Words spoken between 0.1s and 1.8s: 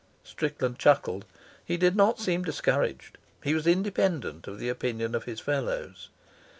Strickland chuckled. He